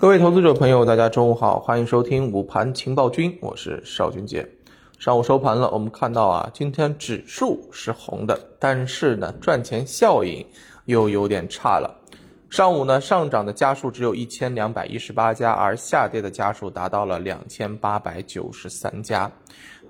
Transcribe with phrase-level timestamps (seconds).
[0.00, 4.48] 各位投资者朋友，大家中午好，欢迎收听午盘情报君，我是邵军杰。
[4.96, 10.46] 上午收盘了，我们看到啊，今天指数是红的，但是呢，赚钱效应
[10.84, 11.92] 又有点差了。
[12.48, 19.28] 上午呢，上涨的家数只有一千两百一十八家，而下跌的家数达到了两千八百九十三家。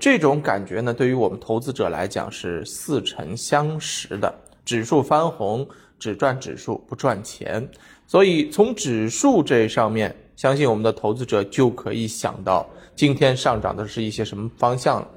[0.00, 4.34] 这种感觉呢，对于我们投资者来讲是似曾相识的。
[4.64, 5.66] 指数翻红，
[5.98, 7.68] 只赚指数不赚钱。
[8.06, 12.66] 所以从指数这上面，相信我们的投资者就可以想到，
[12.96, 15.08] 今天上涨的是一些什么方向了。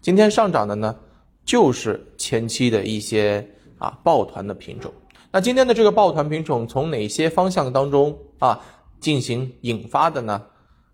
[0.00, 0.96] 今天上涨的呢，
[1.44, 3.46] 就是前期的一些
[3.78, 4.92] 啊抱团的品种。
[5.30, 8.60] 那今天的这个抱团品种从哪些方向当中啊
[8.98, 10.42] 进行引发的呢？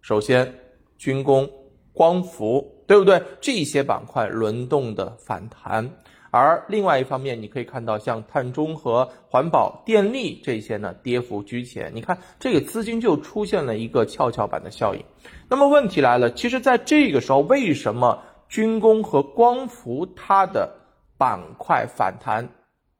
[0.03, 0.53] 首先，
[0.99, 1.49] 军工、
[1.93, 3.23] 光伏，对不对？
[3.41, 5.89] 这些板块轮动的反弹。
[6.37, 11.91] 而另外一方面，你可以看到像碳中和、环保、电力这些呢，跌幅居前。
[11.95, 15.03] 你看这个资金就出现了一个跷跷板的效应。
[15.49, 20.71] 那么问题来了，其实在这个时候，为什么军工和光伏它的
[21.17, 22.49] 板块反弹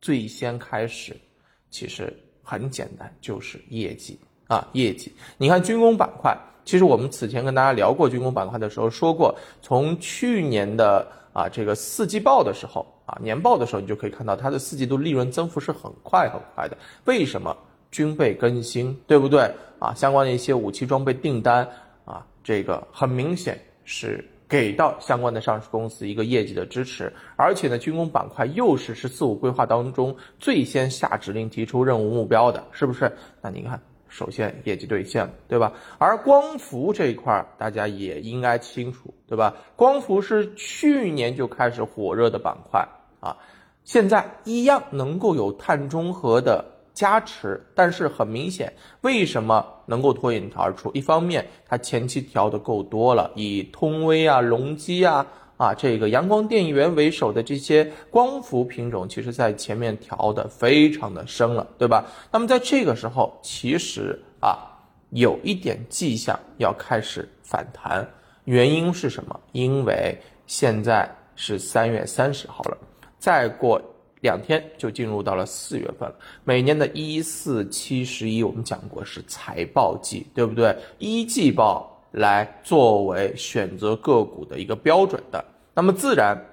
[0.01, 1.17] 最先开始？
[1.69, 5.13] 其实很简单，就是业绩啊，业绩。
[5.37, 12.96] 你看军工板块，其实我们此前跟大家聊过军工板块的时候说过，从去年的啊这个四季报的时候。
[13.07, 16.77] 啊，年报的时候你就可以看到它的四季度利润增幅是很快很快的。
[17.05, 17.57] 为什么？
[17.91, 19.51] 军备更新，对不对？
[19.79, 21.67] 啊，相关的一些武器装备订单
[22.05, 27.11] 啊，这个很明显是给到相关的上市公司一个业绩的支持。
[27.37, 33.11] 而且呢，军工板块又是“十四五”规划当中最先下指令、提出任务目标的，是不是？
[33.41, 33.81] 那你看。
[34.09, 35.73] 首先业绩兑现，对吧？
[35.99, 39.53] 而光伏这一块大家也应该清楚，对吧？
[39.75, 42.87] 光伏是去年就开始火热的板块
[43.27, 43.37] 啊，
[43.85, 50.91] 现在一样能够有碳中和的加持，但是很明显，为什么能够脱颖而出？
[50.95, 55.27] 一方面它前期调的够多了，以通威啊、隆基啊。
[55.59, 62.05] 啊，这个阳光电源为首的这些光伏品种，其实在前面调的非常的深了，对吧？
[62.31, 64.69] 那么在这个时候，其实啊，
[65.13, 68.07] 有一点迹象要开始反弹，
[68.45, 69.41] 原因是什么？
[69.53, 70.15] 因为
[70.47, 72.77] 现在是三月三十号了，
[73.19, 73.81] 再过
[74.21, 76.15] 两天就进入到了四月份了。
[76.45, 80.77] 每年的一四七十一，我们讲过是财报季，对不对？
[80.99, 81.93] 一季报。
[82.13, 85.45] 来作为选择个股的一个标准的，
[85.75, 86.47] 那么自然，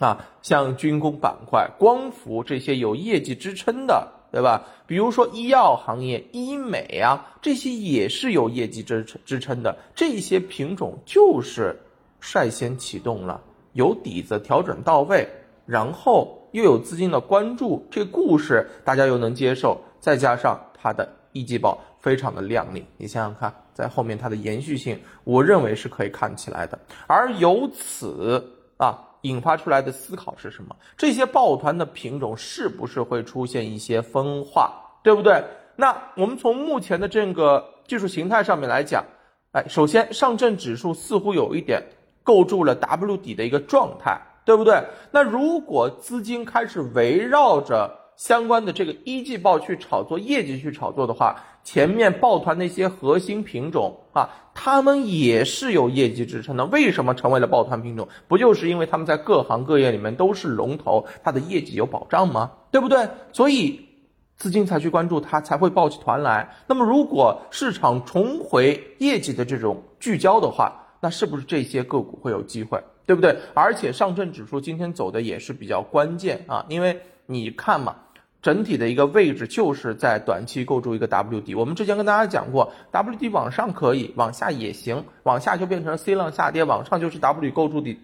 [0.00, 4.66] 啊，像军工板块、光伏这些有业绩支撑的，对吧？
[4.88, 9.78] 比如说医药行业、医美啊，这些也是有业绩支撑支撑的。
[9.94, 11.78] 这些品种就是
[12.18, 13.40] 率先启动了，
[13.74, 15.28] 有底子，调整到位，
[15.70, 23.54] 然后又有资金的关注，这故事大家又能接受，再加上它的一季报非常的靓丽，你想想看。
[23.72, 26.76] 在后面它的延续性，我认为是可以看起来的。
[27.06, 28.44] 而由此
[28.78, 30.74] 啊引发出来的思考是什么？
[30.98, 35.44] 这些抱团的品种是不是会出现一些分化，对不对？
[35.76, 39.04] 那我们从目前的这个技术形态上面来讲，
[39.52, 41.80] 哎，首先上证指数似乎有一点
[42.24, 44.84] 构筑了 W 底的一个状态，对不对？
[45.10, 56.64] 那如果资金开始围绕着相关的这个一季报去炒作业绩去炒作的话，前面抱团那些核心品种啊，他们也是有业绩支撑的。
[56.66, 58.08] 为什么成为了抱团品种？
[58.28, 62.52] 不就是因为他们在各行各业里面都是龙头，它的业绩有保障吗？
[62.70, 63.08] 对不对？
[63.32, 63.88] 所以
[64.36, 66.56] 资金才去关注它，才会抱起团来。
[66.66, 72.82] 那么如果市场重回业绩的这种聚焦的话，那是不是这些个股会有机会？
[73.06, 73.36] 对不对？
[73.54, 77.96] 而且上证指数今天走的也是比较关键啊，因为你看嘛。
[78.42, 81.54] 整体的一个位置就是在短期构筑一个 W 底。
[81.54, 88.00] 我们之前跟大家讲过，W 底往上可以，往下也行，往下就变成 C 浪下跌，往上就是 W 构筑底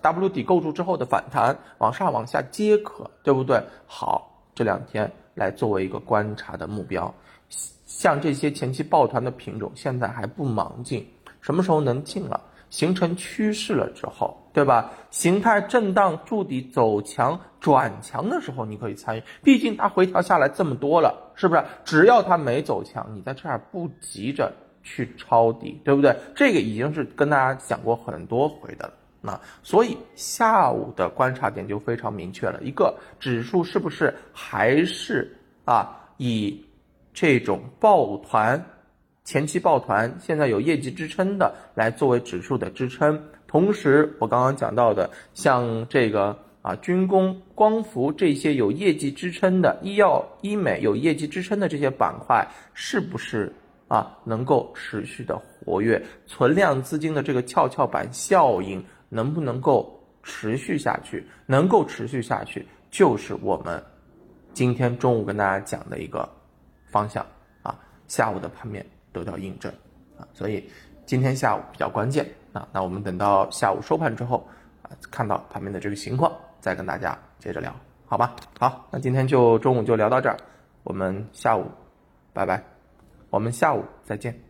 [0.00, 3.64] ，W 底构筑之后的反弹，往上往下皆可，对不对？
[3.88, 7.12] 好，这两天来作为一个观察的目标。
[7.84, 11.04] 像这些前期抱团的品种，现在还不忙进，
[11.40, 12.40] 什么时候能进了？
[12.70, 14.92] 形成趋势了之后，对吧？
[15.10, 19.22] 形态震荡筑底走强转强的时候，你可以参与。
[19.42, 21.64] 毕竟它回调下来这么多了，是不是？
[21.84, 24.52] 只要它没走强，你在这儿不急着
[24.84, 26.14] 去抄底，对不对？
[26.36, 28.92] 这个已经是跟大家讲过很多回的了。
[29.20, 36.64] 那所以下午的观察点就非常明确了，一个指数是不是还是啊以
[37.12, 38.64] 这种抱团？
[39.24, 43.22] 前期抱团，现在有业绩支撑的来作为指数的支撑。
[43.46, 53.52] 同时，我刚刚讲到的，像这个啊军工、光伏这些有业绩支撑的，医药、医美有业绩支撑的这些板块，是不是
[53.88, 61.24] 啊能够持续的活跃，存量资金的这个跷跷板效应能不能够持续下去？
[61.46, 63.82] 能够持续下去，就是我们
[64.52, 66.28] 今天中午跟大家讲的一个
[66.86, 67.24] 方向
[67.62, 69.72] 啊，下午的盘面得到印证
[70.18, 70.68] 啊，所以
[71.06, 74.46] 今天下午比较关键啊，那我们等到下午收盘之后
[74.82, 77.74] 啊，看到盘面的这个情况，再跟大家接着聊，
[78.06, 78.34] 好吧？
[78.58, 80.36] 好，那今天就中午就聊到这儿。
[80.82, 81.66] 我们下午，
[82.32, 82.62] 拜拜，
[83.28, 84.49] 我们下午再见。